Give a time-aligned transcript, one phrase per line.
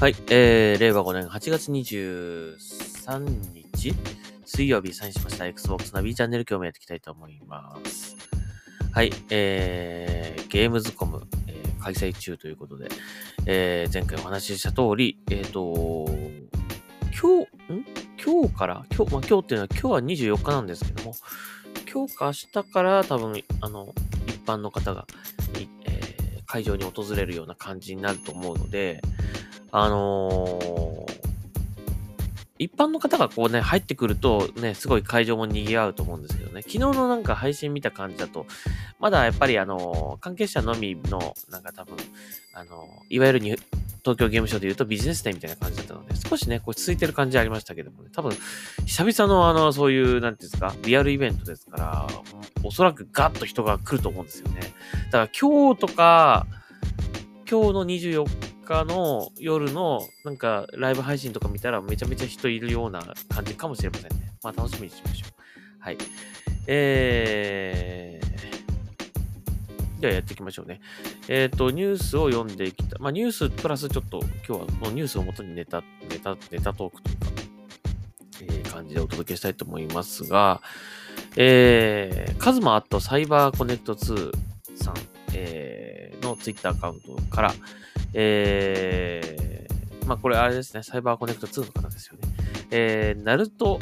[0.00, 3.18] はい、えー、令和5年8月23
[3.52, 3.94] 日、
[4.46, 8.16] 水曜日サインしました Xbox ナビチャンネル今日もやっていきたいと思います。
[8.92, 12.88] はい、えー、ゲームズコム、えー開催中ということで、
[13.44, 16.06] えー、前回お話しした通り、えーと、
[17.20, 17.84] 今日、ん？
[18.24, 21.14] 今日から、今日、まあ、今日っていうのは今日は24日なんですけども、
[21.92, 23.92] 今日か明日から多分、あの、
[24.28, 25.06] 一般の方が、
[25.56, 26.00] えー
[26.50, 29.00] 会場に訪れるような感じになると思うので、
[29.72, 31.20] あのー
[32.62, 38.44] 一般の方がこうね、入ってくるとね、すごい会場も賑わうと思うんですけどね、昨日のなんか配信見た感じだと、
[38.98, 41.96] まだやっぱりあのー関係者のみの、なんか多分、
[42.52, 43.56] あのーいわゆるに
[44.02, 48.36] 東京ゲームショウで言うとビジネスデーみたいな感じだったので、少しね、こう続いてる感じありましたけどもね、多分、
[48.84, 52.06] 久々のあの、そういう、なんていうんですか、リアルイベントですから、
[52.62, 54.60] おそらくガッと人が来ると思うんですよね。
[55.06, 56.46] だから今日とか、
[57.50, 64.32] 今日の24日の夜のなんかライブ配信とか見たらめちゃめちゃ人いるような感じかもしれませんね。
[64.42, 65.32] まあ楽しみにしましょう。
[65.80, 65.98] はい。
[66.66, 70.80] えー、じゃあやっていきましょうね。
[71.28, 72.98] えっ、と、ニュースを読んでいきた。
[72.98, 77.26] まあニュースプラスちょっと今日はこのニュースをもとにネタ、ネタ、ネタトークというか、
[78.42, 80.62] えー感じでお届けしたいと思いますが、
[81.36, 84.32] えー、カズマアットサイバーコネクト2
[84.76, 84.94] さん、
[85.34, 87.54] えーのツイッターアカウントから、
[88.14, 92.28] えー、まあこれあれですね、サイバーコネクト2の方ですよね。
[92.70, 93.78] えー、ナルト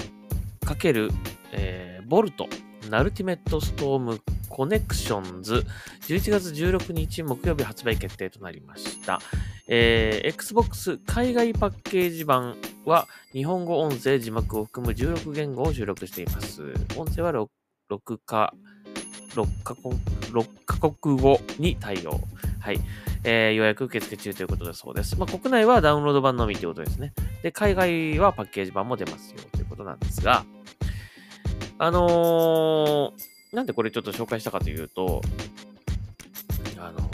[0.60, 1.10] ×、
[1.52, 2.48] えー、ボルト、
[2.90, 5.64] ナルティメットストームコネクションズ、
[6.06, 9.20] 11月16日木曜日発売決定となりました。
[9.68, 12.56] えー、Xbox 海外パッケージ版
[12.86, 16.62] は日本語音声字幕を含む16言語を収録しています。
[16.96, 18.54] 音声は 6, か、
[19.34, 22.18] 6カ国、6カ国語に対応。
[22.60, 22.80] はい。
[23.24, 25.18] えー、予約受付中ということだそうです。
[25.18, 27.12] まあ、国内はダウンロード版のみということですね。
[27.42, 30.44] で、海外はパッケージ版も出ますよということなんですが、
[31.78, 35.22] あのー、なんでこれちょっと紹介したかというと、
[36.78, 37.10] あの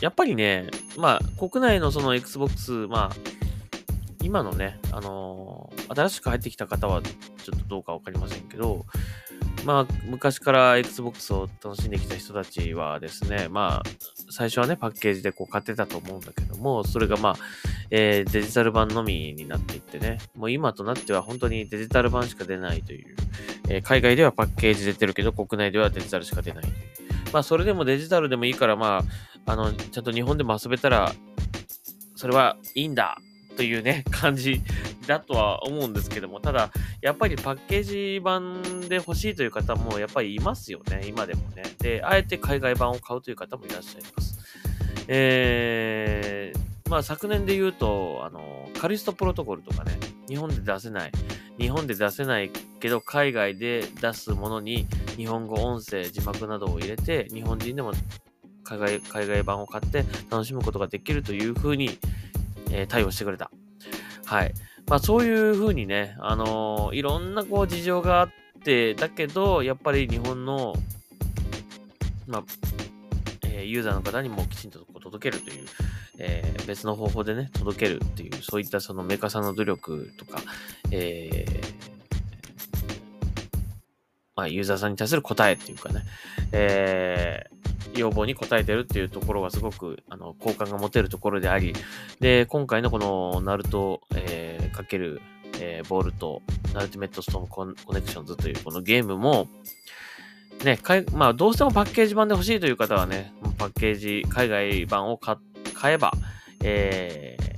[0.00, 3.16] やっぱりね、まあ、国内のその Xbox、まあ、
[4.22, 8.86] 今のね、あのー新しく入ってきた方はちょっとどうかわかりませんけど、
[9.64, 13.82] まあ、昔から Xbox を楽しんできた人たちはですね、まあ、
[14.30, 17.34] 最初はね、パッケージでこう買ってたと思うんだけども、それがまあ、
[17.90, 23.16] えーデジタル版のみになっていってね、もう今となっては本当にデジタル版しか出ないという、
[23.68, 26.64] えー海外ではパッケージ出てるけど、国内ではデジタルしか出ない。
[27.32, 29.02] まあ、それでもデジタルでもいいから、ま
[29.46, 31.12] あ、あの、ちゃんと日本でも遊べたら、
[32.14, 33.16] それはいいんだ
[33.56, 34.62] というね、感じ
[35.06, 36.70] だとは思うんですけども、ただ、
[37.00, 41.62] やっぱりパッケージ版で欲しいという方もやっぱりいますよね、今でもね。
[41.78, 44.38] で、あえて海外版を買うという方もいらっしゃいます。
[45.08, 49.92] えー、まあ昨年で言うと、あの、カリストプロトコルとかね、
[50.28, 51.12] 日本で出せない、
[51.58, 54.86] 日本で出せないけど海外で出すものに
[55.16, 57.92] 日本語音声、字幕などを入れて、日本人でも
[58.64, 61.98] 海外海外版を買って楽しむことができるというふうに、
[62.72, 63.50] えー対応してくれた。
[64.24, 64.54] はい。
[64.88, 68.30] まあそういうふうにね、あのーいろんなこう事情があっ
[68.64, 70.74] て、だけど、やっぱり日本の、
[72.26, 72.44] まあ、
[73.44, 75.66] えユーザーの方にもきちんとこう届けるという、
[76.18, 80.40] えー別の方法でね、届けるっていう、そういったそのメーカーさんの努力とか、
[80.90, 81.82] えー
[84.36, 86.02] まあ、ユーザーさんに対する答えっていうかね、
[86.52, 87.61] えー
[87.94, 91.74] 要望に応えてるっていうところがすごくあの好感が持てるところであり、
[92.20, 95.20] で、今回のこのナルト、えーかける、
[95.60, 96.42] えーボルト、
[96.74, 99.48] ナルティメットストームコネクションズというこのゲームも、
[100.64, 105.36] ね、かいまあ、どうしてもパッケージ版で欲しいという方はね、パッケージ、海外版を買
[105.94, 106.12] えば、
[106.62, 107.52] えー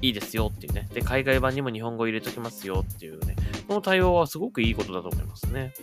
[0.00, 0.88] いいですよっていうね。
[0.92, 3.34] で、海外版にも日本語入れときますよっていうね。
[3.66, 5.74] この対応はすごくいいことだと思いますね。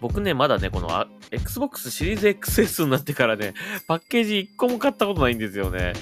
[0.00, 3.54] 僕ね、まだね、この Xbox シリーズ XS になってからね、
[3.86, 5.92] パッケージ1個も買ったことないんですよね。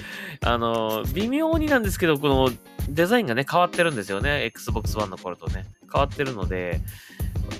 [0.41, 2.51] あの、微妙になんですけど、この
[2.89, 4.45] デザインがね、変わってるんですよね。
[4.45, 5.65] Xbox One の頃とね。
[5.91, 6.81] 変わってるので、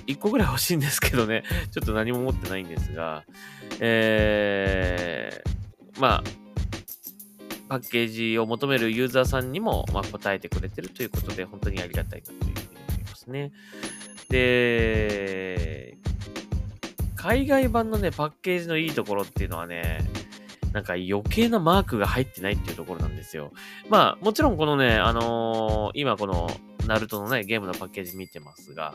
[0.06, 3.24] 1個ぐらい欲しいんですけどね、ちょっと何も持ってないんですが、
[3.80, 6.24] えー、まあ、
[7.68, 12.52] パッケージを求めるユーザーさんにも、まあ、答えてくれてるということで、本当にありがたいなというふうに
[12.88, 13.52] 思いますね。
[14.30, 15.87] で、
[17.18, 19.98] 海外版のね、パッケージのいいところっていうのはね、
[20.72, 23.52] なんか余計なマークが入ってないっていうところなんですよ。
[23.88, 26.48] まあ、もちろんこのね、あのー今この、
[26.86, 28.94] ナルトのね、ゲームのパッケージ見てますが、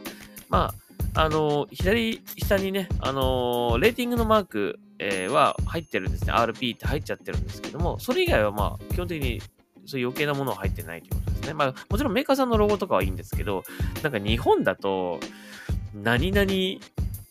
[0.49, 0.73] ま
[1.13, 6.33] あ、あの左下にね、あのレーティングのマーク、え、は入ってるんですね。
[6.33, 9.41] RP って入っちゃってるんですけども、それ以外はまあ、基本的に
[9.85, 11.53] そういう余計なものは入ってないということですね。
[11.53, 13.63] まあ、もちろんメーカーさんのロゴとかはいいんですけど、
[14.01, 15.19] なんか日本だと、
[15.93, 16.47] 何々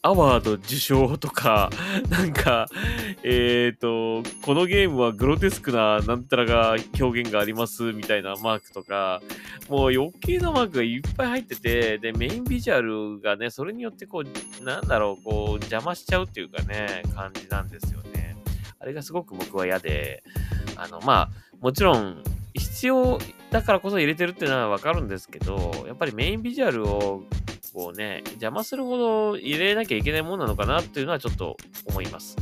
[0.05, 1.71] アワード受賞とか、
[2.11, 2.67] なんか、
[3.23, 9.23] えっ、ー、と、このゲームはグロテスクななんたらが表現がありますみたいなマークとか、
[9.69, 18.37] もう余計なマークがいっぱい入ってて、で、メインビジュアルがね、それによってこう、なんだろう、こう、邪魔しちゃうっていうかね、感じなんですよね。
[18.81, 20.25] あれがすごく僕は嫌で、
[20.75, 22.25] あの、まあ、もちろん、
[22.55, 23.19] 必要
[23.53, 27.23] だからこそ入れてるっていうのはわかるんですけど、やっぱりメインビジュアルを
[27.73, 32.37] こうね、邪魔するほど入れなきゃいけないものなのかなっていうのはちょっと思います。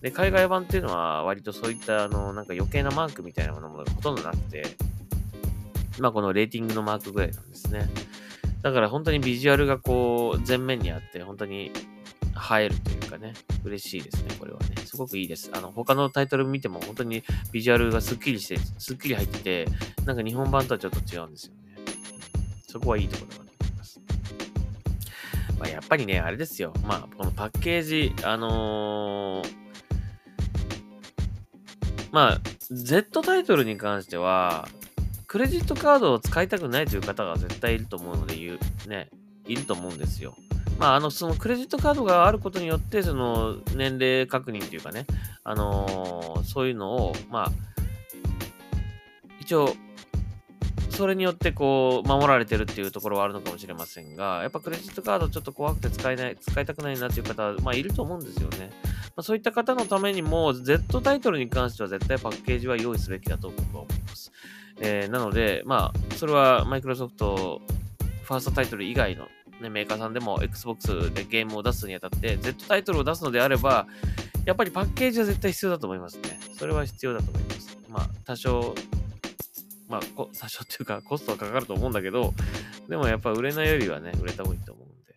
[0.00, 4.64] で、海外版っていうのは割とそういったあの、なんか余計なマークみたいなものがほとんどなくて、
[5.98, 7.88] まあこのレーティングのマークぐらいなんですね。
[8.62, 11.70] だから本当にビジュアルがこう前面にあって、本当に映
[12.62, 13.34] えるというかね、
[13.64, 14.76] 嬉しいですね、これはね。
[14.84, 15.50] すごくいいです。
[15.52, 19.66] あの、他のタイトル見ても本当にビジュアルがスッキリして、スッキリ入ってて、
[20.04, 21.58] なんか日本版とはちょっと違うんですよね。
[22.68, 23.47] そこはいいところだな
[25.58, 26.72] まあ、やっぱりね、あれですよ。
[26.84, 29.54] まあ、このパッケージ、あのー、
[32.12, 32.40] まあ、
[32.70, 34.68] Z タイトルに関しては、
[35.26, 39.10] クレジットカードを使いたくないという方が絶対いると思うので言う、ね、
[39.46, 40.34] いると思うんですよ。
[40.78, 45.06] まあ、あの、そのクレジットカードがあることによって、その年齢確認というかね、
[45.42, 47.52] あのー、そういうのを、まあ、
[49.40, 49.74] 一応、
[50.98, 58.72] それによってこう、守られてるっていうところはあるのかもしれませんが、やっぱクレジットカードちょっと怖くて使えない、使いたくないなっていう方は、まあいると思うんですよね。
[59.14, 64.32] まあ、そういった方のためにも、Z タイトルに関しては絶対パッケージは用意すべきだと僕は思います。
[64.80, 67.60] えー、なので、まあ、それはマイクロソフト、
[68.24, 69.28] ファーストタイトル以外の、
[69.60, 73.86] ね、メーカーさんでも Xbox でゲームを出すにあたって、Z タイトルを出すのであれば、
[74.44, 76.40] やっぱりパッケージは絶対必要だと思いますね。
[76.58, 77.78] それは必要だと思います。
[77.88, 78.74] まあ、多少
[79.88, 82.34] まあ、多少 っていうかコストはかかると思うんだけど、
[82.88, 85.14] でもやっぱ売れないよりはね、売れた方がいいと思うんで。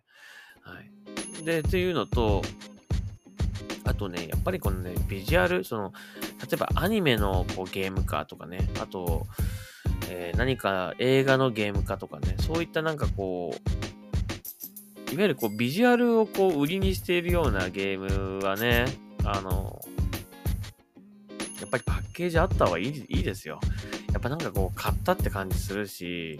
[0.61, 1.45] はい。
[1.45, 2.41] で、っていうのと、
[3.83, 5.93] あとね、やっぱりこのね、ビジュアル、その、
[6.41, 9.27] 例えばアニメのこうゲーム化とかね、あと、
[10.09, 18.85] えー、何か映画のゲーム化とかね、そういったなんかこう、いわゆるこうビジュアルをこう売りにしているようなゲームはね、
[19.25, 19.81] あの、
[21.59, 23.59] やっぱりパッケージあった方がいいいいですよ。
[24.21, 26.39] っぱなんかこう、買ったって感じするし、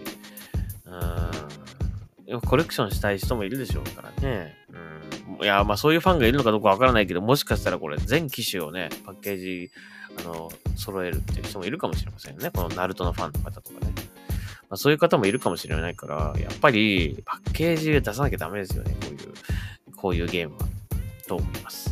[2.28, 4.54] うん、コレクションしたい人もいるでしょうからね。
[5.38, 9.70] うん、いや、まあそういうファンがいるのかどうかわからないけど、もしかしたらこれ全機種をね、パッケージ、
[10.20, 12.50] あの、揃えるっていう人もいるかもしれませんね。
[12.54, 13.92] このナルトのファンの方とかね。
[14.70, 18.96] まあ、そういう方もいるかもしれないから、やっぱりパッケージ出さなきゃダメですよね。
[19.00, 19.34] こういう、
[19.96, 20.66] こういうゲームは。
[21.26, 21.91] と思います。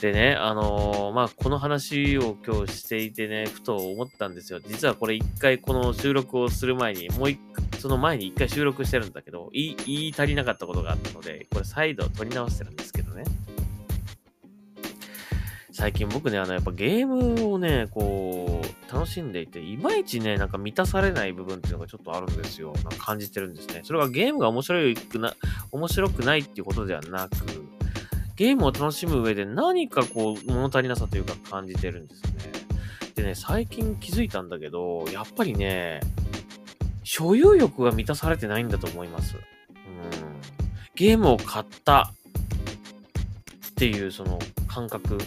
[0.00, 4.60] でね、あのー、まあ、この話を今日していてね、ふと思ったんですよ。
[4.60, 7.40] 実はこれ一回この収録をする前に、もう一
[7.78, 13.24] その前に一回収録してるんだけど、言い、言い足りなかったことがあったので、これ再度取り直してるんですけどね。
[15.70, 22.72] 最近僕ね、あの、やっぱゲームをね、こう、楽しんでいて、いまいちね、なんか満たされない部分っていうのがちょっとあるんですよ。
[22.72, 23.82] なんか感じてるんですね。
[23.84, 25.34] それはゲームが面白くな、
[25.70, 27.36] 面白くないっていうことではなく、
[28.38, 32.30] ゲームを楽しむ上で何かこう、物足りなさというか感じてるんですね。
[33.16, 35.98] でね、最近気づいたんだけど、やっぱりね、
[37.02, 39.34] 所有欲が満たされてないんだと思います。
[39.36, 39.42] うん。
[40.94, 42.12] ゲームを買った
[43.70, 45.18] っていうその感覚。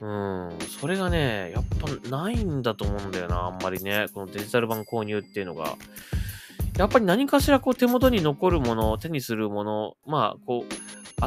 [0.00, 0.58] うん。
[0.78, 1.64] それがね、やっ
[2.02, 4.08] ぱないんだと思うんだよな、あんまりね。
[4.12, 5.76] このデジタル版購入っていうのが。
[6.76, 11.24] やっぱり何かしらこう手元に残るもの、手にするもの、まあ、こう、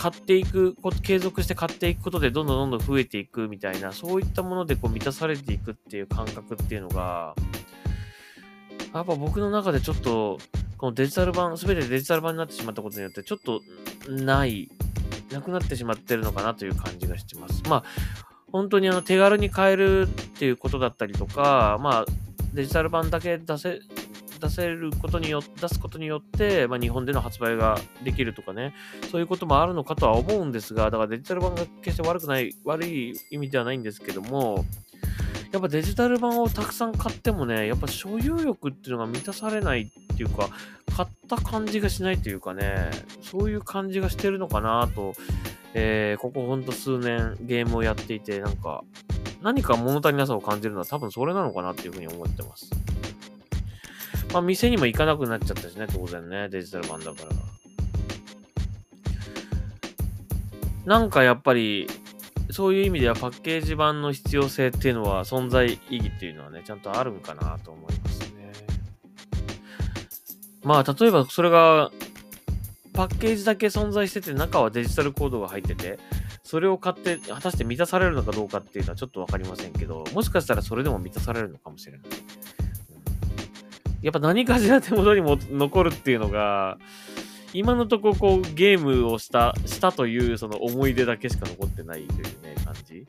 [0.00, 7.34] 買っていく、継続して買っていくことでどんどんどんどん増えていくみたいな、そういったものでこう満たされていくっていう感覚っていうのが、
[8.94, 10.38] やっぱ僕の中でちょっと、
[10.78, 13.60] このデジタル版、すべてデジタル版になってしまったことによって、ちょっと
[14.08, 14.70] ない、
[15.30, 17.62] なくなってしまってるのかなという感じがしてます。
[17.68, 17.84] まあ、
[18.50, 22.12] 本当にあの手軽に買えるっていうことだったりとか、まあ、
[22.54, 23.80] デジタル版だけ出せ、
[24.40, 28.74] 出せることによ出すことによって、まあ、日本での発売ができるとかね、
[29.10, 34.64] そういうこともあるのかとは思うんですが、だからデジタル版が決して悪くない、悪い意味ではないんですけども、
[35.52, 40.48] やっぱデジタル版をたくさん買ってもね、やっぱ所有欲っていうのが満たされないっていうか、
[40.96, 42.90] 買った感じがしないというかね、
[43.22, 45.14] そういう感じがしてるのかなと、
[45.74, 48.84] えー、ここほんと数年ゲームをやっていて、なんか、
[49.42, 52.70] 何か物足りなさを感じるのは多分それなのかなっていうふうに思ってます。
[54.32, 57.30] まあ、店にも行かなくなっちゃったしね、当然ね、デジタル版だから。
[60.86, 61.88] なんかやっぱり、
[62.50, 68.52] そういう意味ではパッケージ版の必要性っていうのは、存在意義っていうのはね、ちゃんとあるんかなと思いますね。
[70.62, 71.90] まあ、例えばそれが、
[72.92, 75.98] パッケージだけ存在してて、中はデジタルコードが入ってて、
[76.44, 82.00] それを買って、果たして満たされるのかどうかっていうのはちょっとわかりませんけど、もしかしたらそれでも満たされるのかもしれない。
[84.02, 86.78] やっぱ何かしら手元にも残るっていうのが、
[87.52, 93.06] 今のとここうゲームをした、したというその思い出だけしか残ってないというね、感じ。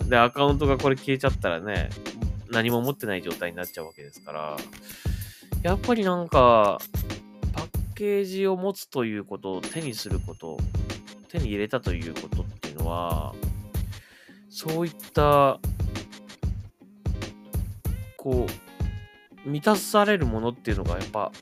[0.00, 0.08] うん。
[0.08, 1.90] で、アカウントがこれ消えちゃったらね、
[2.50, 4.56] 何も持ってない状態になっちゃうわけですから、
[5.62, 6.78] やっぱりなんか、
[7.52, 10.56] パッケージを持つということを手にすること、
[11.28, 13.34] 手に入れたということっていうのは、
[14.48, 15.60] そういった、
[18.16, 18.71] こう、
[19.44, 21.32] 満たされるものっていうのがやっぱ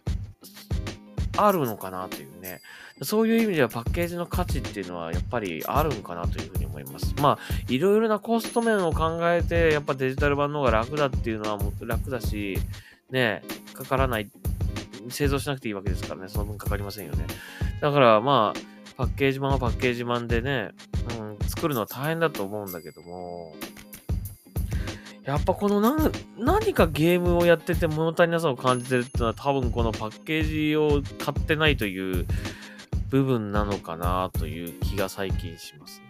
[1.37, 2.61] あるのかなというね。
[3.03, 7.15] そういう意味ではパッケージの価値っていうのはやっぱりあるんかなというふうに思います。
[7.21, 7.39] まあ、
[7.69, 12.59] いろいろなコスト面を考えて、やっぱデジタル版の方が楽だっていうのは楽だし、
[13.11, 13.43] ね、
[13.73, 14.31] かからない、
[15.09, 17.25] 製造しなくていいわけですからね、その分かかりませんよね。
[17.81, 18.61] だからまあ、
[18.99, 20.73] パッケージ版はパッケージ版でね、
[21.19, 23.55] うん、作るのは大変だと思うんだけども、
[25.31, 32.27] やっぱこの何何かゲームをやってて物足りなさを感じてるっていうのは多分このパッケージを買ってないという
[33.11, 36.07] 部分なのかなという気が最近しますね。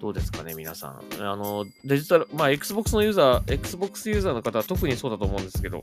[0.00, 1.00] どうですかね、皆さん。
[1.20, 5.82] あの、デジタル、まあ、Xbox のユーザー、Xbox ユーザーの方は特にそうだと思うんですけど、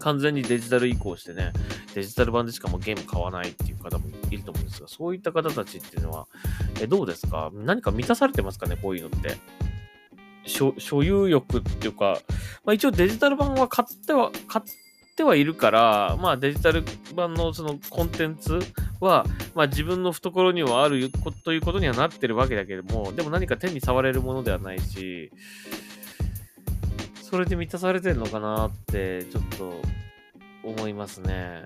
[0.00, 1.52] 完全にデジタル移行してね、
[1.94, 6.26] デジタル版でしかもゲーム買わないっていう方もいると思うんですが、そういった方たちっていうのは、
[6.80, 7.50] えどうですか？
[7.52, 8.76] 何か満たされてますかね？
[8.76, 9.36] こういうのって。
[10.46, 12.18] 所有欲っていうか、
[12.64, 14.64] まあ、一応デジタル版は買っては、買っ
[15.14, 18.58] てはいるから、まあデジタル版のそのコンテンツ
[18.98, 21.10] は、まあ自分の懐にはある
[21.44, 25.30] ということにはなってるわけだけども、でも何か手に触れるものではないし、
[27.20, 29.82] それで満たされてるのかなって、ちょっと
[30.64, 31.64] 思いますね。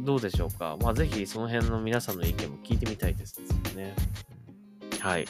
[0.00, 0.76] どうでしょうか？
[0.82, 3.40] まあぜひその辺の皆さんの意見も聞いてみたいです
[3.74, 3.94] ね。
[5.00, 5.26] はい。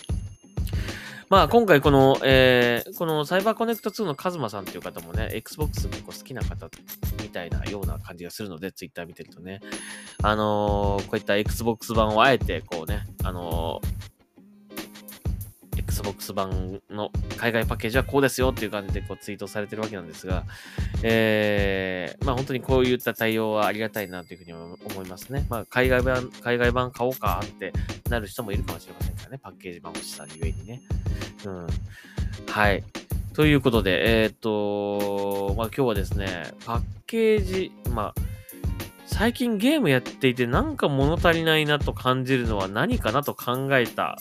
[1.31, 6.71] まあ今回この、えー、このサイバーコネクト2のカズマさんっていう方もね、Xbox 結構好きな方
[7.23, 9.61] みたいなような感じがするので、Twitter 見てるとね、
[10.23, 13.98] あのー、こういった Xbox 版をあえてこうね、あのー
[15.99, 20.45] Xbox 版の海外パッケージはこうですよっていう感じでこうツイートされてるわけなんですが、
[21.03, 25.47] えー、まあ本当にこういった対応はありがたいなというふうに思いますね。
[25.51, 27.73] まあ海外版、海外版買おうかって
[28.09, 29.39] なる人もいるかもしれませんからね。
[29.43, 30.83] パッケージ版欲しさゆえにね。
[31.45, 31.67] うん。
[32.47, 32.85] はい。
[33.35, 38.21] ということで、えー、っと、まあ今日はですね、パッケージ、まあ、
[39.07, 44.19] 最近ゲームやっていてなんか物足りないなと感じるのは何かなと考えた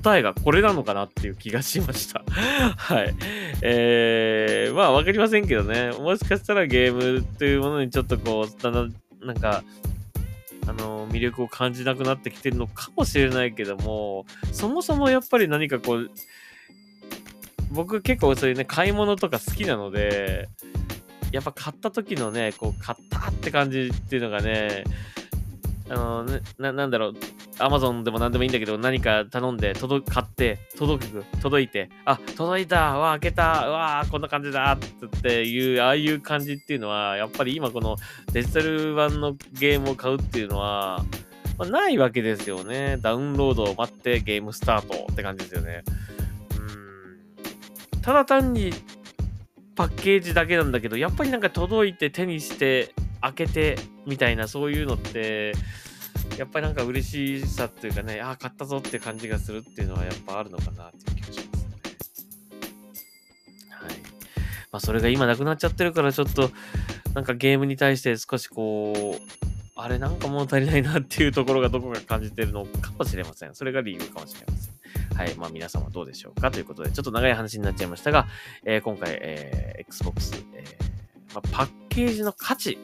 [0.00, 2.22] 答えがこれなのかなっていう気がしました。
[2.76, 3.14] はい。
[3.62, 5.90] えー、まあわかりませんけどね。
[5.90, 9.64] もしかしたらゲームというものにちょっとこう、だんだん、なんか、
[10.66, 16.10] あの、魅力を感じなくなってきてるのかもしれないけども、そもそもやっぱり何かこう、
[17.72, 20.48] 僕結構そういうね、買い物とか好きなので、
[21.32, 24.84] やっぱ買った時のね、こう、買ったって感じっていうのがね、
[25.90, 27.14] あの、ね、な、なんだろう、
[27.58, 37.96] アマゾンでも何でもいいんだけど、何か頼んで、届、買って、届く、届いて、あ、届いた、わ、開けた、わ、こんな感じだ、っていう、ああいう感じっていうのは、やっぱり今この
[38.32, 41.04] デジタル版のゲームを買うっていうのは、
[41.58, 42.98] まあ、ないわけですよね。
[43.00, 45.82] ダウンロードを待ってゲームスタートって感じですよね。
[46.56, 48.00] うん。
[48.00, 48.72] ただ単に
[49.74, 55.52] パッケージだけなんだけど、やっぱりなんか届いて手にして開けてみたいなそういうのって、
[56.38, 61.70] やっぱりなんか嬉しさっていうかね、ああ、買ったぞって感じがするっていうのはやっぱあるのかなっていう気がしますね。
[63.70, 63.90] はい。
[64.70, 66.50] まあそれが今なくなっちゃってるからちょっと、
[67.14, 69.20] なんかゲームに対して少しこう、
[69.74, 73.54] あれなんか物足りないなっていうところがどこか感じてるのかもしれません。
[73.54, 75.16] それが理由かもしれません。
[75.16, 75.34] はい。
[75.34, 78.28] まあ皆様どうでしょうかということで、ちょっと長い話になっちゃいましたが、
[78.64, 82.78] えー、今回、えー、Xbox、えーまあ、パッケージの価値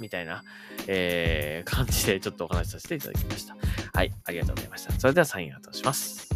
[0.00, 0.42] みたいな、
[0.86, 3.56] えー、感じでちょっとお話しさせていただきました。
[3.92, 4.92] はい、ありがとうございました。
[4.98, 6.33] それではサインアウトします。